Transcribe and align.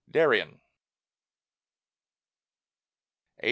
DARIEN 0.09 0.59
A. 3.37 3.39